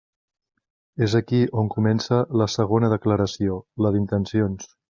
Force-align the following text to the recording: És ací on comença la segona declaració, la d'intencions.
És 1.07 1.15
ací 1.19 1.41
on 1.63 1.69
comença 1.75 2.19
la 2.43 2.49
segona 2.57 2.93
declaració, 2.97 3.63
la 3.87 3.97
d'intencions. 3.99 4.71